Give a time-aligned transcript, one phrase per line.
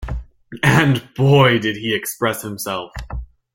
[0.63, 2.89] And, boy, did he express himself.